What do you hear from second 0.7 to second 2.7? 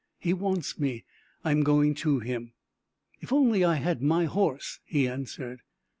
me. I am going to him."